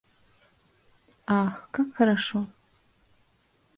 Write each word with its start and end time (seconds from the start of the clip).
–Ах, 1.41 1.67
как 1.73 1.93
хорошо! 1.95 2.47